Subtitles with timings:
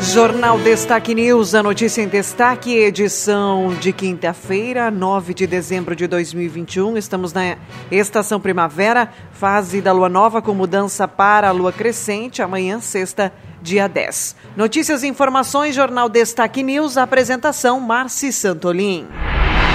[0.00, 6.96] Jornal Destaque News, a notícia em destaque, edição de quinta-feira, 9 de dezembro de 2021.
[6.96, 7.56] Estamos na
[7.90, 13.88] estação primavera, fase da lua nova com mudança para a lua crescente, amanhã, sexta, dia
[13.88, 14.36] 10.
[14.56, 19.06] Notícias e informações, Jornal Destaque News, apresentação Marci Santolin.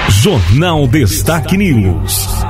[0.09, 2.42] Jornal Destaque News.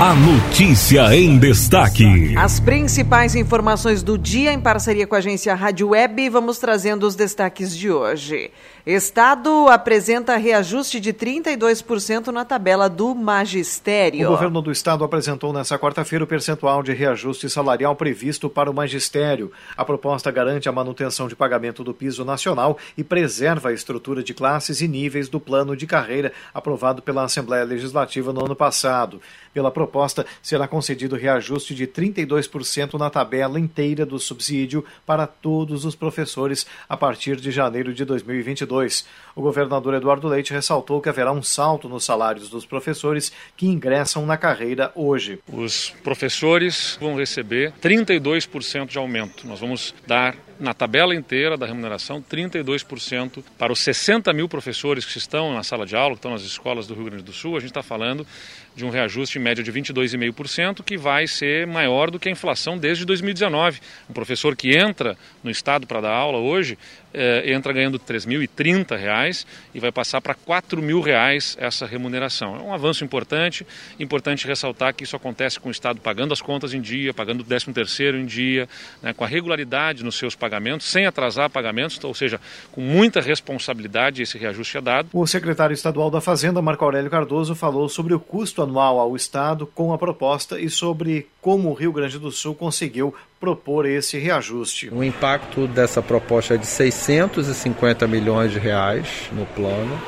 [0.00, 2.32] A notícia em destaque.
[2.36, 7.16] As principais informações do dia em parceria com a agência Rádio Web, vamos trazendo os
[7.16, 8.52] destaques de hoje.
[8.90, 14.26] Estado apresenta reajuste de 32% na tabela do magistério.
[14.26, 18.74] O governo do estado apresentou nesta quarta-feira o percentual de reajuste salarial previsto para o
[18.74, 19.52] magistério.
[19.76, 24.32] A proposta garante a manutenção de pagamento do piso nacional e preserva a estrutura de
[24.32, 29.20] classes e níveis do plano de carreira aprovado pela Assembleia Legislativa no ano passado.
[29.52, 35.94] Pela proposta, será concedido reajuste de 32% na tabela inteira do subsídio para todos os
[35.94, 38.77] professores a partir de janeiro de 2022.
[39.38, 44.26] O governador Eduardo Leite ressaltou que haverá um salto nos salários dos professores que ingressam
[44.26, 45.38] na carreira hoje.
[45.52, 49.46] Os professores vão receber 32% de aumento.
[49.46, 55.16] Nós vamos dar na tabela inteira da remuneração 32% para os 60 mil professores que
[55.16, 57.56] estão na sala de aula, que estão nas escolas do Rio Grande do Sul.
[57.56, 58.26] A gente está falando
[58.78, 62.78] de um reajuste em média de 22,5%, que vai ser maior do que a inflação
[62.78, 63.80] desde 2019.
[64.08, 66.78] Um professor que entra no Estado para dar aula hoje,
[67.12, 72.56] eh, entra ganhando R$ 3.030 e vai passar para R$ 4.000 essa remuneração.
[72.56, 73.66] É um avanço importante,
[73.98, 77.44] importante ressaltar que isso acontece com o Estado pagando as contas em dia, pagando o
[77.44, 78.68] 13º em dia,
[79.02, 84.22] né, com a regularidade nos seus pagamentos, sem atrasar pagamentos, ou seja, com muita responsabilidade
[84.22, 85.08] esse reajuste é dado.
[85.12, 89.66] O secretário estadual da Fazenda, Marco Aurélio Cardoso, falou sobre o custo anual ao Estado
[89.74, 94.90] com a proposta e sobre como o Rio Grande do Sul conseguiu propor esse reajuste.
[94.92, 99.98] O impacto dessa proposta é de 650 milhões de reais no plano,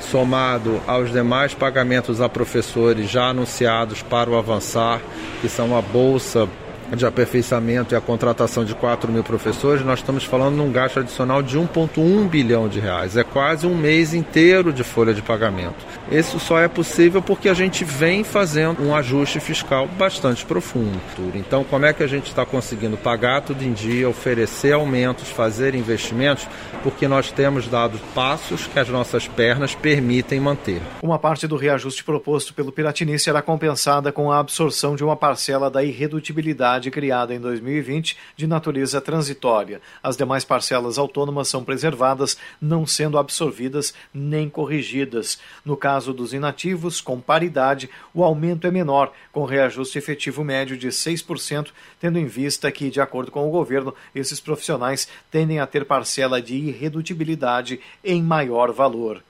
[0.00, 5.00] somado aos demais pagamentos a professores já anunciados para o Avançar,
[5.40, 6.48] que são a bolsa
[6.96, 11.42] de aperfeiçoamento e a contratação de 4 mil professores, nós estamos falando num gasto adicional
[11.42, 13.16] de 1,1 bilhão de reais.
[13.16, 15.76] É quase um mês inteiro de folha de pagamento.
[16.10, 21.00] Isso só é possível porque a gente vem fazendo um ajuste fiscal bastante profundo.
[21.34, 25.74] Então, como é que a gente está conseguindo pagar tudo em dia, oferecer aumentos, fazer
[25.74, 26.46] investimentos?
[26.82, 30.80] Porque nós temos dado passos que as nossas pernas permitem manter.
[31.02, 35.70] Uma parte do reajuste proposto pelo Piratini será compensada com a absorção de uma parcela
[35.70, 39.80] da irredutibilidade criada em 2020 de natureza transitória.
[40.00, 45.40] As demais parcelas autônomas são preservadas, não sendo absorvidas nem corrigidas.
[45.64, 50.76] No caso caso dos inativos, com paridade, o aumento é menor, com reajuste efetivo médio
[50.76, 55.66] de 6%, tendo em vista que, de acordo com o governo, esses profissionais tendem a
[55.66, 59.20] ter parcela de irredutibilidade em maior valor.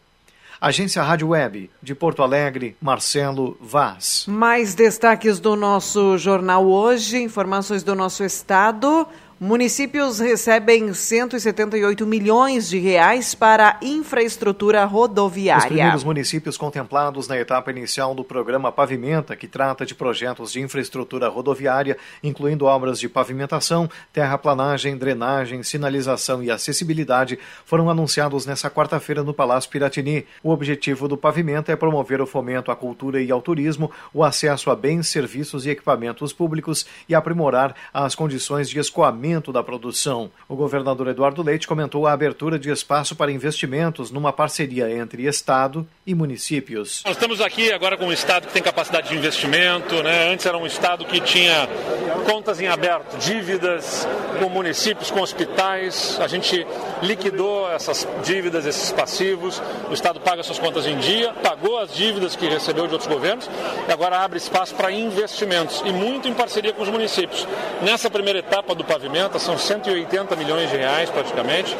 [0.60, 4.26] Agência Rádio Web, de Porto Alegre, Marcelo Vaz.
[4.28, 9.08] Mais destaques do nosso jornal hoje, informações do nosso estado.
[9.42, 15.62] Municípios recebem 178 milhões de reais para infraestrutura rodoviária.
[15.62, 20.60] Os primeiros municípios contemplados na etapa inicial do programa Pavimenta, que trata de projetos de
[20.60, 29.22] infraestrutura rodoviária, incluindo obras de pavimentação, terraplanagem, drenagem, sinalização e acessibilidade, foram anunciados nesta quarta-feira
[29.22, 30.26] no Palácio Piratini.
[30.42, 34.70] O objetivo do Pavimenta é promover o fomento à cultura e ao turismo, o acesso
[34.70, 40.30] a bens, serviços e equipamentos públicos e aprimorar as condições de escoamento da produção.
[40.48, 45.86] O governador Eduardo Leite comentou a abertura de espaço para investimentos numa parceria entre Estado
[46.04, 47.02] e municípios.
[47.06, 50.32] Nós estamos aqui agora com um Estado que tem capacidade de investimento, né?
[50.32, 51.68] antes era um Estado que tinha
[52.26, 54.06] contas em aberto, dívidas
[54.40, 56.18] com municípios, com hospitais.
[56.20, 56.66] A gente
[57.02, 59.62] liquidou essas dívidas, esses passivos.
[59.88, 63.48] O Estado paga suas contas em dia, pagou as dívidas que recebeu de outros governos
[63.88, 67.46] e agora abre espaço para investimentos e muito em parceria com os municípios.
[67.82, 71.76] Nessa primeira etapa do pavimento, são 180 milhões de reais praticamente.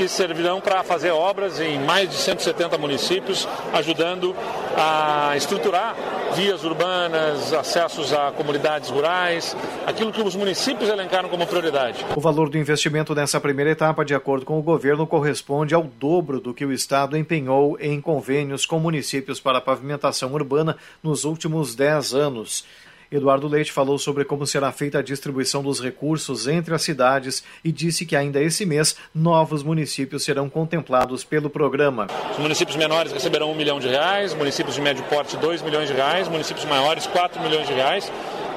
[0.00, 4.34] que servirão para fazer obras em mais de 170 municípios, ajudando
[4.74, 5.94] a estruturar
[6.34, 9.54] vias urbanas, acessos a comunidades rurais,
[9.86, 12.02] aquilo que os municípios elencaram como prioridade.
[12.16, 16.40] O valor do investimento nessa primeira etapa, de acordo com o governo, corresponde ao dobro
[16.40, 22.14] do que o Estado empenhou em convênios com municípios para pavimentação urbana nos últimos 10
[22.14, 22.64] anos.
[23.10, 27.72] Eduardo Leite falou sobre como será feita a distribuição dos recursos entre as cidades e
[27.72, 32.06] disse que ainda esse mês novos municípios serão contemplados pelo programa.
[32.30, 35.94] Os municípios menores receberão um milhão de reais, municípios de médio porte dois milhões de
[35.94, 38.10] reais, municípios maiores quatro milhões de reais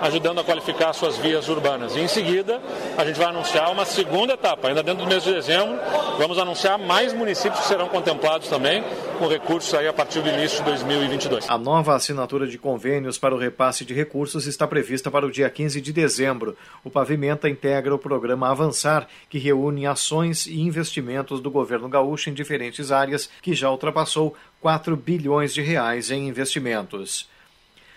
[0.03, 1.95] ajudando a qualificar suas vias urbanas.
[1.95, 2.61] E em seguida,
[2.97, 5.79] a gente vai anunciar uma segunda etapa, ainda dentro do mês de dezembro,
[6.17, 8.83] vamos anunciar mais municípios que serão contemplados também
[9.23, 11.49] com recursos aí a partir do início de 2022.
[11.49, 15.49] A nova assinatura de convênios para o repasse de recursos está prevista para o dia
[15.49, 16.57] 15 de dezembro.
[16.83, 22.33] O Pavimenta integra o programa Avançar, que reúne ações e investimentos do governo gaúcho em
[22.33, 27.29] diferentes áreas, que já ultrapassou 4 bilhões de reais em investimentos.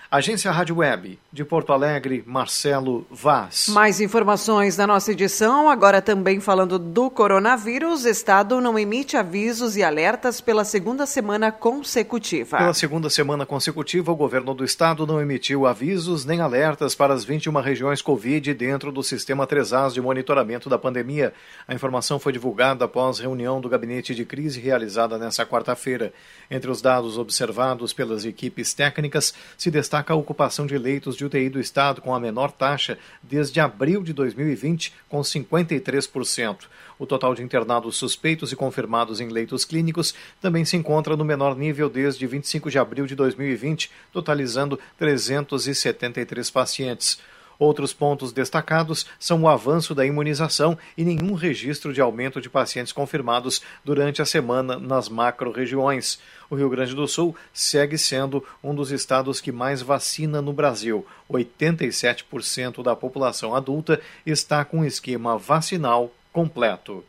[0.08, 3.66] Agência Rádio Web, de Porto Alegre, Marcelo Vaz.
[3.70, 8.04] Mais informações da nossa edição, agora também falando do coronavírus.
[8.04, 12.56] O Estado não emite avisos e alertas pela segunda semana consecutiva.
[12.56, 17.24] Pela segunda semana consecutiva, o governo do Estado não emitiu avisos nem alertas para as
[17.24, 21.34] 21 regiões Covid dentro do sistema 3As de monitoramento da pandemia.
[21.66, 26.12] A informação foi divulgada após reunião do gabinete de crise realizada nesta quarta-feira.
[26.48, 31.24] Entre os dados observados pelas equipes técnicas, se destaca destaca a ocupação de leitos de
[31.24, 36.64] UTI do Estado com a menor taxa desde abril de 2020, com 53%.
[36.98, 41.56] O total de internados suspeitos e confirmados em leitos clínicos também se encontra no menor
[41.56, 47.18] nível desde 25 de abril de 2020, totalizando 373 pacientes.
[47.58, 52.92] Outros pontos destacados são o avanço da imunização e nenhum registro de aumento de pacientes
[52.92, 56.18] confirmados durante a semana nas macro-regiões.
[56.50, 61.06] O Rio Grande do Sul segue sendo um dos estados que mais vacina no Brasil.
[61.30, 67.04] 87% da população adulta está com esquema vacinal completo.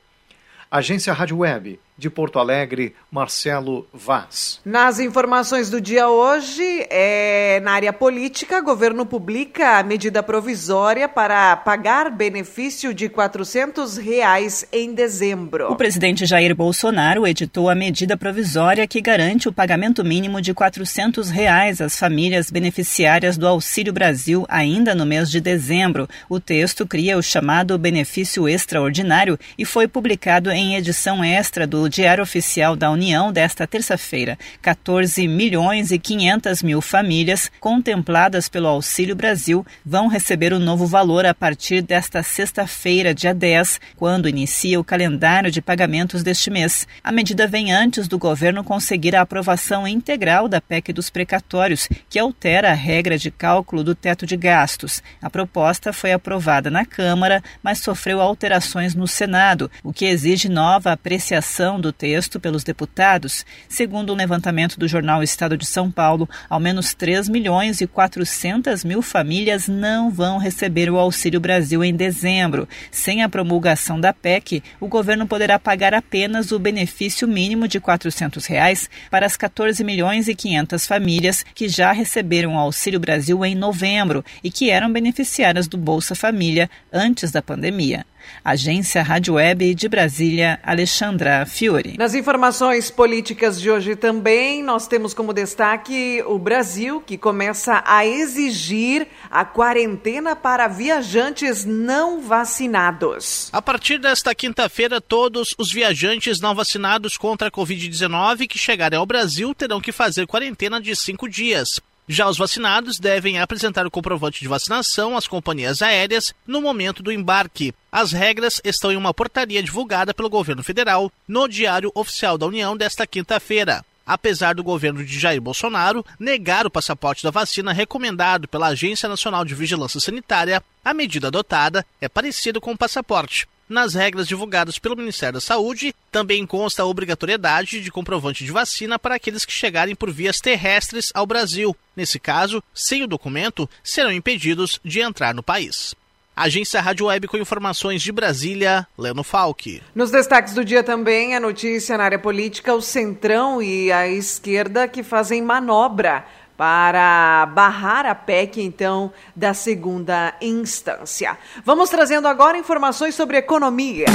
[0.72, 4.62] Agência Rádio Web de Porto Alegre, Marcelo Vaz.
[4.64, 11.10] Nas informações do dia hoje, é, na área política, o governo publica a medida provisória
[11.10, 15.72] para pagar benefício de 400 reais em dezembro.
[15.72, 21.30] O presidente Jair Bolsonaro editou a medida provisória que garante o pagamento mínimo de 400
[21.30, 26.08] reais às famílias beneficiárias do Auxílio Brasil ainda no mês de dezembro.
[26.30, 32.24] O texto cria o chamado benefício extraordinário e foi publicado em edição extra do Diário
[32.24, 34.38] Oficial da União desta terça-feira.
[34.62, 41.26] 14 milhões e 500 mil famílias contempladas pelo Auxílio Brasil vão receber o novo valor
[41.26, 46.88] a partir desta sexta-feira, dia 10, quando inicia o calendário de pagamentos deste mês.
[47.04, 52.20] A medida vem antes do governo conseguir a aprovação integral da PEC dos precatórios, que
[52.20, 55.02] altera a regra de cálculo do teto de gastos.
[55.22, 60.92] A proposta foi aprovada na Câmara, mas sofreu alterações no Senado, o que exige nova
[60.92, 66.60] apreciação do texto pelos deputados, segundo um levantamento do jornal Estado de São Paulo, ao
[66.60, 72.68] menos 3 milhões e 400 mil famílias não vão receber o Auxílio Brasil em dezembro.
[72.92, 78.46] Sem a promulgação da PEC, o governo poderá pagar apenas o benefício mínimo de 400
[78.46, 83.56] reais para as 14 milhões e 500 famílias que já receberam o Auxílio Brasil em
[83.56, 88.06] novembro e que eram beneficiárias do Bolsa Família antes da pandemia.
[88.44, 91.96] Agência Rádio Web de Brasília, Alexandra Fiore.
[91.98, 98.06] Nas informações políticas de hoje também, nós temos como destaque o Brasil, que começa a
[98.06, 103.50] exigir a quarentena para viajantes não vacinados.
[103.52, 109.06] A partir desta quinta-feira, todos os viajantes não vacinados contra a Covid-19 que chegarem ao
[109.06, 111.80] Brasil terão que fazer quarentena de cinco dias.
[112.10, 117.12] Já os vacinados devem apresentar o comprovante de vacinação às companhias aéreas no momento do
[117.12, 117.74] embarque.
[117.92, 122.78] As regras estão em uma portaria divulgada pelo governo federal no Diário Oficial da União
[122.78, 123.84] desta quinta-feira.
[124.06, 129.44] Apesar do governo de Jair Bolsonaro negar o passaporte da vacina recomendado pela Agência Nacional
[129.44, 133.50] de Vigilância Sanitária, a medida adotada é parecida com o passaporte.
[133.70, 138.98] Nas regras divulgadas pelo Ministério da Saúde, também consta a obrigatoriedade de comprovante de vacina
[138.98, 141.76] para aqueles que chegarem por vias terrestres ao Brasil.
[141.94, 145.94] Nesse caso, sem o documento, serão impedidos de entrar no país.
[146.34, 149.82] Agência Rádio Web com informações de Brasília, Leno Falck.
[149.96, 154.88] Nos destaques do dia também, a notícia na área política, o Centrão e a esquerda
[154.88, 156.26] que fazem manobra
[156.58, 161.38] para barrar a PEC, então, da segunda instância.
[161.64, 164.08] Vamos trazendo agora informações sobre economia.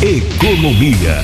[0.00, 1.18] Economia.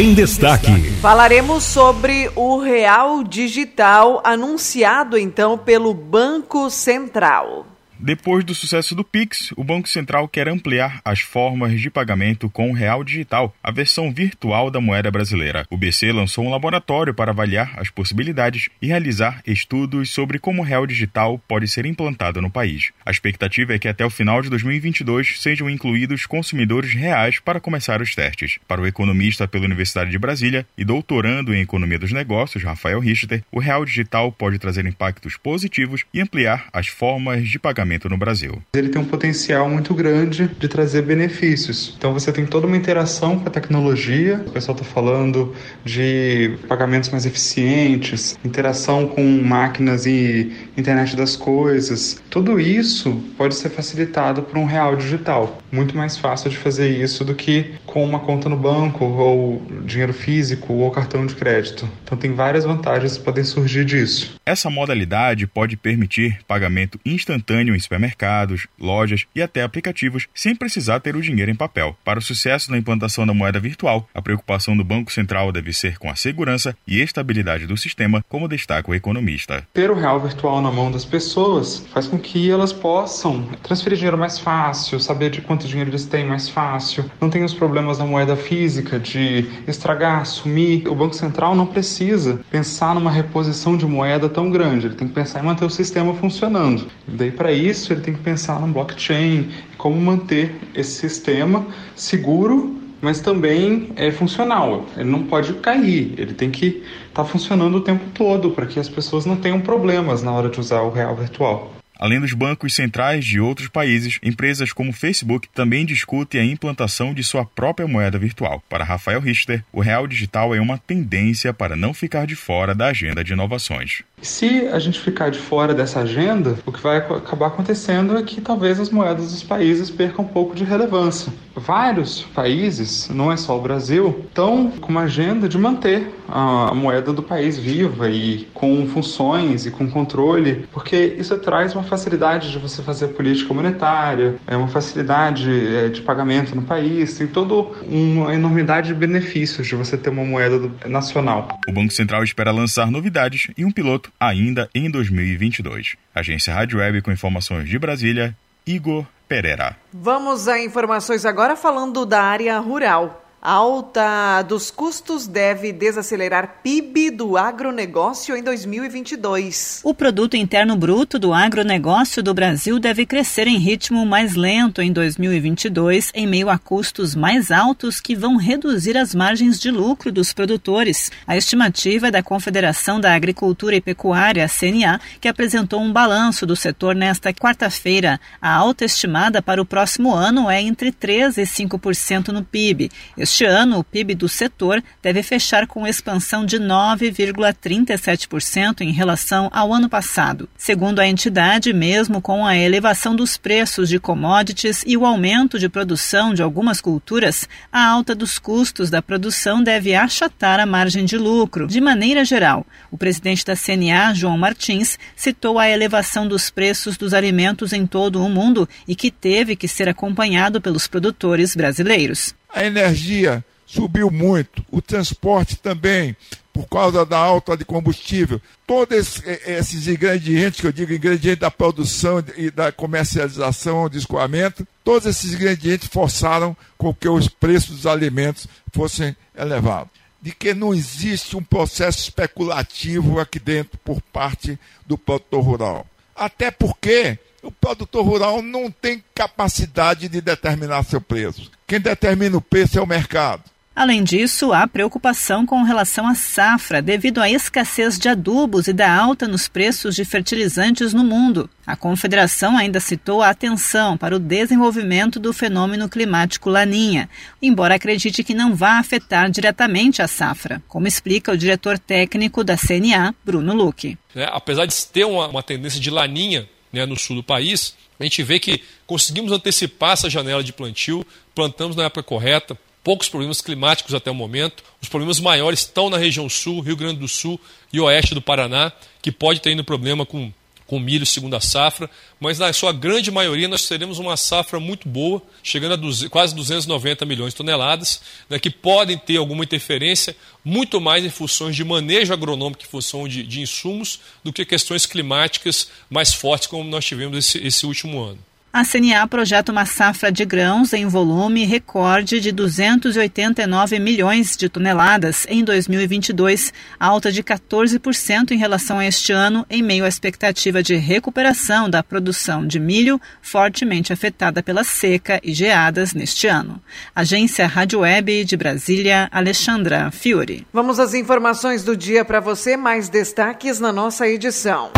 [0.00, 0.90] Em destaque.
[1.00, 7.66] Falaremos sobre o Real Digital anunciado então pelo Banco Central.
[7.98, 12.70] Depois do sucesso do Pix, o Banco Central quer ampliar as formas de pagamento com
[12.70, 15.64] o real digital, a versão virtual da moeda brasileira.
[15.70, 20.64] O BC lançou um laboratório para avaliar as possibilidades e realizar estudos sobre como o
[20.64, 22.90] real digital pode ser implantado no país.
[23.06, 28.02] A expectativa é que até o final de 2022 sejam incluídos consumidores reais para começar
[28.02, 28.58] os testes.
[28.66, 33.42] Para o economista pela Universidade de Brasília e doutorando em economia dos negócios, Rafael Richter,
[33.52, 38.62] o real digital pode trazer impactos positivos e ampliar as formas de pagamento no Brasil.
[38.74, 41.94] Ele tem um potencial muito grande de trazer benefícios.
[41.96, 47.10] Então você tem toda uma interação com a tecnologia, o pessoal está falando de pagamentos
[47.10, 52.22] mais eficientes, interação com máquinas e internet das coisas.
[52.30, 55.58] Tudo isso pode ser facilitado por um real digital.
[55.70, 60.12] Muito mais fácil de fazer isso do que com uma conta no banco ou dinheiro
[60.12, 61.88] físico ou cartão de crédito.
[62.02, 64.34] Então tem várias vantagens que podem surgir disso.
[64.44, 71.16] Essa modalidade pode permitir pagamento instantâneo em supermercados, lojas e até aplicativos, sem precisar ter
[71.16, 71.96] o dinheiro em papel.
[72.04, 75.98] Para o sucesso na implantação da moeda virtual, a preocupação do Banco Central deve ser
[75.98, 79.66] com a segurança e estabilidade do sistema, como destaca o economista.
[79.72, 84.18] Ter o real virtual na mão das pessoas faz com que elas possam transferir dinheiro
[84.18, 88.04] mais fácil, saber de quanto dinheiro eles têm mais fácil, não tem os problemas da
[88.04, 90.88] moeda física de estragar, sumir.
[90.88, 95.14] O Banco Central não precisa pensar numa reposição de moeda tão grande, ele tem que
[95.14, 96.86] pensar em manter o sistema funcionando.
[97.06, 102.80] Daí para isso isso, ele tem que pensar no blockchain, como manter esse sistema seguro,
[103.00, 104.86] mas também é funcional.
[104.96, 108.80] Ele não pode cair, ele tem que estar tá funcionando o tempo todo para que
[108.80, 111.74] as pessoas não tenham problemas na hora de usar o real virtual.
[111.96, 117.22] Além dos bancos centrais de outros países, empresas como Facebook também discutem a implantação de
[117.22, 118.62] sua própria moeda virtual.
[118.68, 122.88] Para Rafael Richter, o real digital é uma tendência para não ficar de fora da
[122.88, 124.02] agenda de inovações.
[124.24, 128.40] Se a gente ficar de fora dessa agenda, o que vai acabar acontecendo é que
[128.40, 131.30] talvez as moedas dos países percam um pouco de relevância.
[131.54, 137.12] Vários países, não é só o Brasil, estão com uma agenda de manter a moeda
[137.12, 142.58] do país viva e com funções e com controle, porque isso traz uma facilidade de
[142.58, 147.54] você fazer política monetária, é uma facilidade é, de pagamento no país, tem toda
[147.86, 151.48] uma enormidade de benefícios de você ter uma moeda nacional.
[151.68, 155.96] O Banco Central espera lançar novidades e um piloto ainda em 2022.
[156.14, 159.76] Agência Rádio Web com informações de Brasília, Igor Pereira.
[159.92, 167.36] Vamos a informações agora falando da área rural alta dos custos deve desacelerar PIB do
[167.36, 169.82] agronegócio em 2022.
[169.84, 174.90] O produto interno bruto do agronegócio do Brasil deve crescer em ritmo mais lento em
[174.90, 180.32] 2022, em meio a custos mais altos que vão reduzir as margens de lucro dos
[180.32, 181.12] produtores.
[181.26, 186.56] A estimativa é da Confederação da Agricultura e Pecuária, CNA, que apresentou um balanço do
[186.56, 188.18] setor nesta quarta-feira.
[188.40, 192.90] A alta estimada para o próximo ano é entre 3 e 5% no PIB.
[193.18, 199.50] Este este ano, o PIB do setor deve fechar com expansão de 9,37% em relação
[199.52, 200.48] ao ano passado.
[200.56, 205.68] Segundo a entidade, mesmo com a elevação dos preços de commodities e o aumento de
[205.68, 211.18] produção de algumas culturas, a alta dos custos da produção deve achatar a margem de
[211.18, 211.66] lucro.
[211.66, 217.12] De maneira geral, o presidente da CNA, João Martins, citou a elevação dos preços dos
[217.12, 222.64] alimentos em todo o mundo e que teve que ser acompanhado pelos produtores brasileiros a
[222.64, 226.16] energia subiu muito, o transporte também,
[226.52, 228.40] por causa da alta de combustível.
[228.64, 235.08] Todos esses ingredientes, que eu digo ingredientes da produção e da comercialização, de escoamento, todos
[235.08, 239.90] esses ingredientes forçaram com que os preços dos alimentos fossem elevados.
[240.22, 245.86] De que não existe um processo especulativo aqui dentro por parte do produtor rural.
[246.14, 251.50] Até porque o produtor rural não tem capacidade de determinar seu preço.
[251.74, 253.42] Quem determina o preço é o mercado.
[253.74, 258.96] Além disso, há preocupação com relação à safra, devido à escassez de adubos e da
[258.96, 261.50] alta nos preços de fertilizantes no mundo.
[261.66, 267.10] A Confederação ainda citou a atenção para o desenvolvimento do fenômeno climático Laninha,
[267.42, 272.56] embora acredite que não vá afetar diretamente a safra, como explica o diretor técnico da
[272.56, 273.98] CNA, Bruno Luque.
[274.14, 278.02] É, apesar de ter uma, uma tendência de Laninha né, no sul do país, a
[278.02, 283.40] gente vê que conseguimos antecipar essa janela de plantio, plantamos na época correta, poucos problemas
[283.40, 284.62] climáticos até o momento.
[284.82, 287.40] Os problemas maiores estão na região sul, Rio Grande do Sul
[287.72, 290.30] e oeste do Paraná, que pode ter ainda problema com
[290.66, 295.22] com milho segunda safra, mas na sua grande maioria nós teremos uma safra muito boa,
[295.42, 301.04] chegando a quase 290 milhões de toneladas, né, que podem ter alguma interferência muito mais
[301.04, 306.14] em funções de manejo agronômico, em função de, de insumos, do que questões climáticas mais
[306.14, 308.18] fortes como nós tivemos esse, esse último ano.
[308.54, 315.26] A CNA projeta uma safra de grãos em volume recorde de 289 milhões de toneladas
[315.28, 320.76] em 2022, alta de 14% em relação a este ano, em meio à expectativa de
[320.76, 326.62] recuperação da produção de milho, fortemente afetada pela seca e geadas neste ano.
[326.94, 330.46] Agência Rádio Web de Brasília, Alexandra Fiore.
[330.52, 334.70] Vamos às informações do dia para você, mais destaques na nossa edição.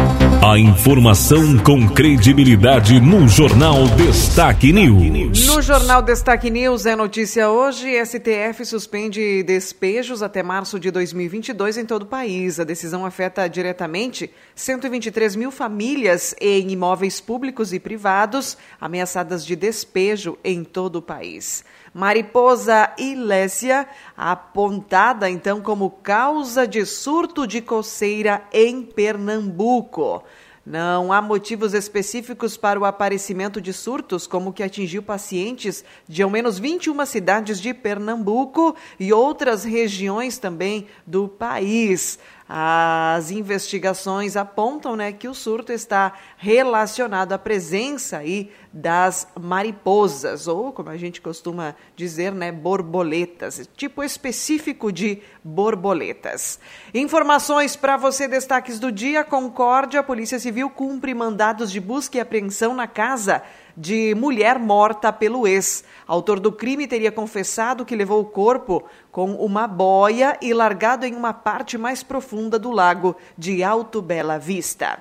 [0.43, 3.66] A informação com credibilidade no Jornal
[3.97, 5.45] Destaque News.
[5.49, 11.85] No Jornal Destaque News é notícia hoje: STF suspende despejos até março de 2022 em
[11.85, 12.61] todo o país.
[12.61, 20.39] A decisão afeta diretamente 123 mil famílias em imóveis públicos e privados ameaçadas de despejo
[20.45, 21.65] em todo o país.
[21.93, 30.23] Mariposa Ilésia, apontada então como causa de surto de coceira em Pernambuco.
[30.67, 36.29] Não há motivos específicos para o aparecimento de surtos, como que atingiu pacientes de ao
[36.29, 42.19] menos 21 cidades de Pernambuco e outras regiões também do país.
[42.49, 50.73] As investigações apontam né, que o surto está relacionado à presença aí das mariposas, ou
[50.73, 56.61] como a gente costuma dizer, né, borboletas, tipo específico de borboletas.
[56.95, 62.21] Informações para você, destaques do dia: Concórdia, a Polícia Civil cumpre mandados de busca e
[62.21, 63.43] apreensão na casa
[63.77, 65.85] de mulher morta pelo ex.
[66.07, 71.15] Autor do crime teria confessado que levou o corpo com uma boia e largado em
[71.15, 74.99] uma parte mais profunda do lago de Alto Bela Vista.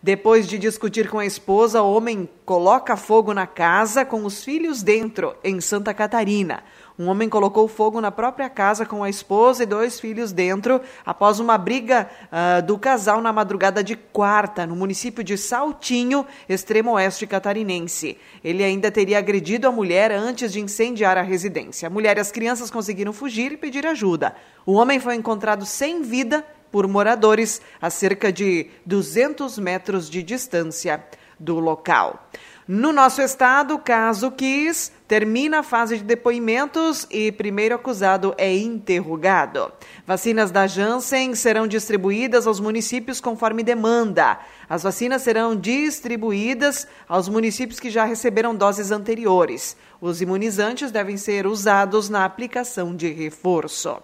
[0.00, 4.80] Depois de discutir com a esposa, o homem coloca fogo na casa com os filhos
[4.80, 6.62] dentro, em Santa Catarina.
[6.96, 11.40] Um homem colocou fogo na própria casa com a esposa e dois filhos dentro após
[11.40, 17.26] uma briga uh, do casal na madrugada de quarta, no município de Saltinho, extremo oeste
[17.26, 18.18] catarinense.
[18.42, 21.88] Ele ainda teria agredido a mulher antes de incendiar a residência.
[21.88, 24.34] A mulher e as crianças conseguiram fugir e pedir ajuda.
[24.64, 31.04] O homem foi encontrado sem vida por moradores a cerca de 200 metros de distância
[31.38, 32.28] do local.
[32.68, 39.72] No nosso estado, caso quis, termina a fase de depoimentos e primeiro acusado é interrogado.
[40.06, 44.38] Vacinas da Janssen serão distribuídas aos municípios conforme demanda.
[44.68, 49.74] As vacinas serão distribuídas aos municípios que já receberam doses anteriores.
[49.98, 53.96] Os imunizantes devem ser usados na aplicação de reforço.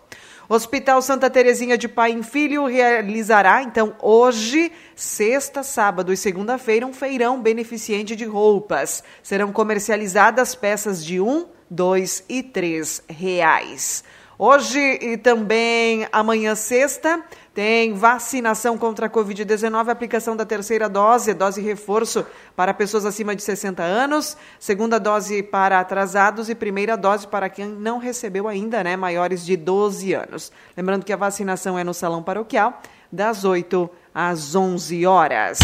[0.48, 6.92] Hospital Santa Terezinha de Pai em Filho realizará, então, hoje, sexta, sábado e segunda-feira, um
[6.92, 9.02] feirão beneficente de roupas.
[9.22, 14.04] Serão comercializadas peças de um, dois e três reais.
[14.38, 17.22] Hoje e também amanhã, sexta,
[17.54, 23.42] tem vacinação contra a Covid-19, aplicação da terceira dose, dose reforço para pessoas acima de
[23.42, 28.96] 60 anos, segunda dose para atrasados e primeira dose para quem não recebeu ainda, né,
[28.96, 30.50] maiores de 12 anos.
[30.76, 35.58] Lembrando que a vacinação é no Salão Paroquial, das 8 às 11 horas.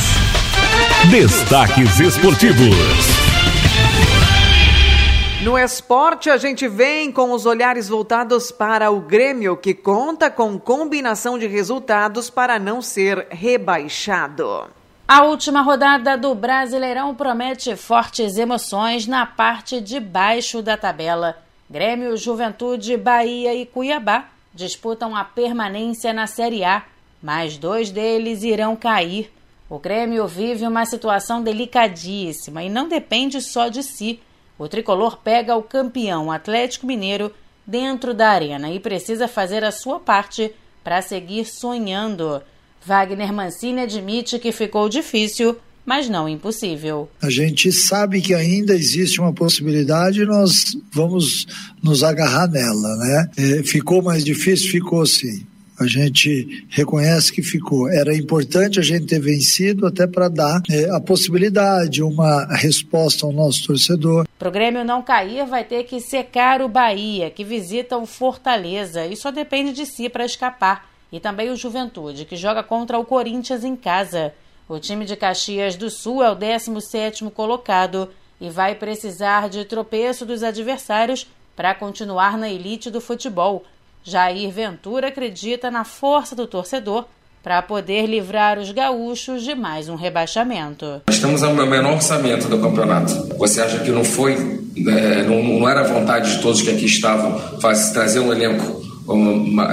[1.11, 3.20] Destaques esportivos.
[5.43, 10.59] No esporte, a gente vem com os olhares voltados para o Grêmio, que conta com
[10.59, 14.69] combinação de resultados para não ser rebaixado.
[15.09, 21.39] A última rodada do Brasileirão promete fortes emoções na parte de baixo da tabela.
[21.71, 26.83] Grêmio, Juventude, Bahia e Cuiabá disputam a permanência na Série A,
[27.23, 29.33] mas dois deles irão cair.
[29.71, 34.21] O Grêmio vive uma situação delicadíssima e não depende só de si
[34.61, 37.33] o tricolor pega o campeão Atlético Mineiro
[37.67, 40.53] dentro da arena e precisa fazer a sua parte
[40.85, 42.43] para seguir sonhando.
[42.85, 47.09] Wagner Mancini admite que ficou difícil, mas não impossível.
[47.23, 51.47] A gente sabe que ainda existe uma possibilidade e nós vamos
[51.83, 53.31] nos agarrar nela, né?
[53.39, 54.71] É, ficou mais difícil?
[54.71, 55.47] Ficou sim
[55.81, 57.89] a gente reconhece que ficou.
[57.89, 63.33] Era importante a gente ter vencido até para dar é, a possibilidade, uma resposta ao
[63.33, 64.27] nosso torcedor.
[64.39, 69.07] Para o Grêmio não cair, vai ter que secar o Bahia, que visita o Fortaleza,
[69.07, 70.91] e só depende de si para escapar.
[71.11, 74.33] E também o Juventude, que joga contra o Corinthians em casa.
[74.69, 78.09] O time de Caxias do Sul é o 17º colocado
[78.41, 83.65] e vai precisar de tropeço dos adversários para continuar na elite do futebol.
[84.03, 87.05] Jair Ventura acredita na força do torcedor
[87.43, 91.03] para poder livrar os gaúchos de mais um rebaixamento.
[91.07, 93.15] Nós temos o menor orçamento do campeonato.
[93.39, 94.35] Você acha que não foi,
[94.87, 98.81] é, não, era vontade de todos que aqui estavam faz, trazer um elenco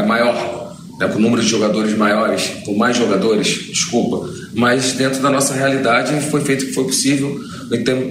[0.05, 5.53] maior, né, com número de jogadores maiores, com mais jogadores, desculpa, mas dentro da nossa
[5.53, 7.37] realidade foi feito o que foi possível.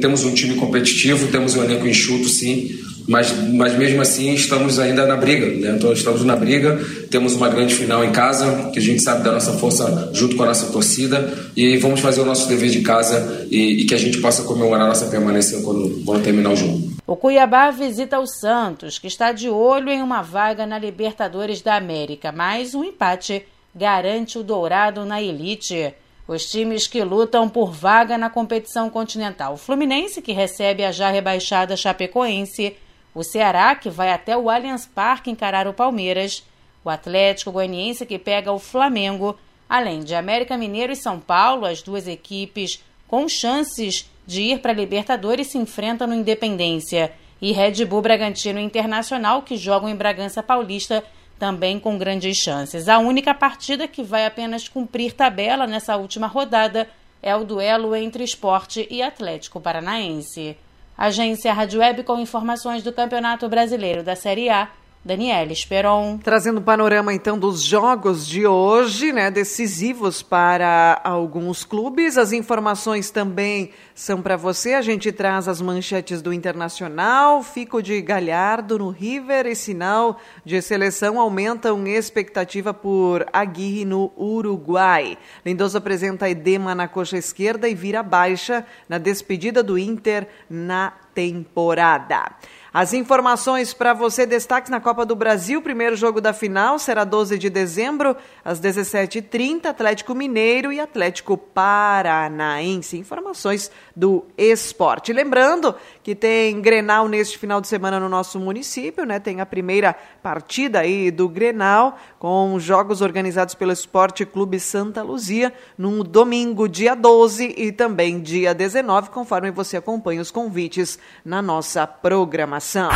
[0.00, 2.70] Temos um time competitivo, temos um elenco enxuto, sim,
[3.08, 5.76] mas, mas mesmo assim estamos ainda na briga, né?
[5.76, 9.32] então estamos na briga, temos uma grande final em casa, que a gente sabe da
[9.32, 13.46] nossa força junto com a nossa torcida e vamos fazer o nosso dever de casa
[13.50, 16.96] e, e que a gente possa comemorar a nossa permanência quando, quando terminar o jogo.
[17.06, 21.76] O Cuiabá visita o Santos, que está de olho em uma vaga na Libertadores da
[21.76, 25.94] América, mas um empate garante o Dourado na elite.
[26.26, 29.54] Os times que lutam por vaga na competição continental.
[29.54, 32.76] O Fluminense, que recebe a já rebaixada Chapecoense,
[33.14, 36.44] o Ceará, que vai até o Allianz Parque encarar o Palmeiras,
[36.84, 41.80] o Atlético Goianiense, que pega o Flamengo, além de América Mineiro e São Paulo, as
[41.80, 47.84] duas equipes com chances de ir para a Libertadores se enfrentam no Independência, e Red
[47.84, 51.04] Bull Bragantino Internacional, que jogam em Bragança Paulista,
[51.38, 52.88] também com grandes chances.
[52.88, 56.88] A única partida que vai apenas cumprir tabela nessa última rodada
[57.22, 60.57] é o duelo entre Esporte e Atlético Paranaense.
[60.96, 64.68] Agência Rádio Web com informações do Campeonato Brasileiro da Série A.
[65.06, 66.18] Daniela Esperon.
[66.18, 72.18] Trazendo o panorama então dos jogos de hoje, né, decisivos para alguns clubes.
[72.18, 74.74] As informações também são para você.
[74.74, 80.60] A gente traz as manchetes do Internacional, Fico de Galhardo no River e sinal de
[80.60, 85.16] seleção aumentam expectativa por Aguirre no Uruguai.
[85.44, 92.37] Lindoso apresenta edema na coxa esquerda e vira baixa na despedida do Inter na temporada.
[92.74, 95.62] As informações para você, destaques na Copa do Brasil.
[95.62, 102.98] Primeiro jogo da final será 12 de dezembro, às 17h30, Atlético Mineiro e Atlético Paranaense.
[102.98, 105.11] Informações do esporte.
[105.11, 105.74] Lembrando
[106.06, 109.18] que tem Grenal neste final de semana no nosso município, né?
[109.18, 109.92] Tem a primeira
[110.22, 116.94] partida aí do Grenal, com jogos organizados pelo Esporte Clube Santa Luzia, no domingo, dia
[116.94, 122.90] 12 e também dia 19, conforme você acompanha os convites na nossa programação.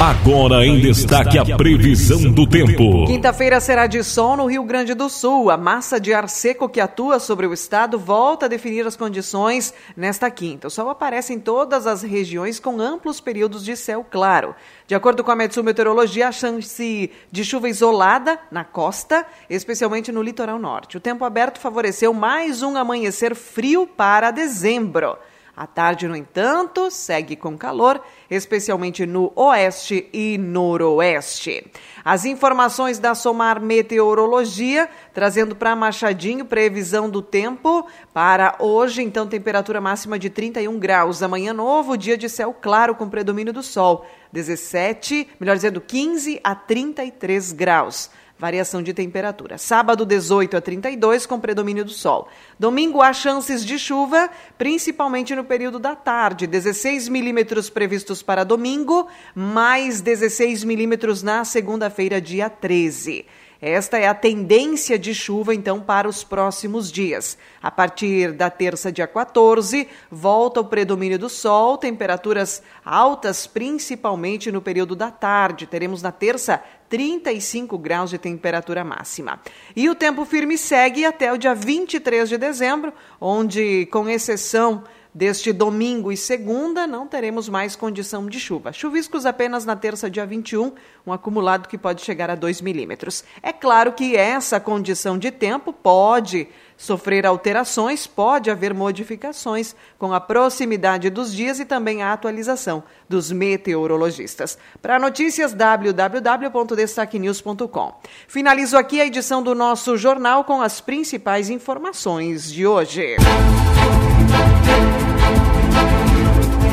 [0.00, 3.06] Agora em destaque a previsão do tempo.
[3.06, 5.50] Quinta-feira será de sol no Rio Grande do Sul.
[5.50, 9.72] A massa de ar seco que atua sobre o estado volta a definir as condições
[9.96, 10.66] nesta quinta.
[10.66, 12.23] O sol aparece em todas as regiões
[12.62, 14.54] com amplos períodos de céu claro.
[14.86, 20.22] De acordo com a Metsu Meteorologia, a chance de chuva isolada na costa, especialmente no
[20.22, 20.96] litoral norte.
[20.96, 25.16] O tempo aberto favoreceu mais um amanhecer frio para dezembro.
[25.56, 31.64] A tarde, no entanto, segue com calor, especialmente no oeste e noroeste.
[32.04, 39.80] As informações da Somar Meteorologia, trazendo para Machadinho previsão do tempo para hoje, então temperatura
[39.80, 41.22] máxima de 31 graus.
[41.22, 46.56] Amanhã novo, dia de céu claro com predomínio do sol, 17, melhor dizendo, 15 a
[46.56, 49.58] 33 graus variação de temperatura.
[49.58, 52.28] Sábado, 18 a 32, com predomínio do sol.
[52.58, 56.46] Domingo, há chances de chuva, principalmente no período da tarde.
[56.46, 63.24] 16 milímetros previstos para domingo, mais 16 milímetros na segunda-feira, dia 13.
[63.60, 67.38] Esta é a tendência de chuva, então, para os próximos dias.
[67.62, 74.60] A partir da terça, dia 14, volta o predomínio do sol, temperaturas altas, principalmente no
[74.60, 75.66] período da tarde.
[75.66, 79.40] Teremos na terça 35 graus de temperatura máxima.
[79.74, 84.84] E o tempo firme segue até o dia 23 de dezembro, onde, com exceção
[85.14, 88.72] deste domingo e segunda, não teremos mais condição de chuva.
[88.72, 90.72] Chuviscos apenas na terça, dia 21,
[91.06, 93.22] um acumulado que pode chegar a 2 milímetros.
[93.40, 100.20] É claro que essa condição de tempo pode sofrer alterações, pode haver modificações com a
[100.20, 104.58] proximidade dos dias e também a atualização dos meteorologistas.
[104.82, 107.94] Para notícias, www.destaquenews.com.
[108.26, 113.14] Finalizo aqui a edição do nosso jornal com as principais informações de hoje.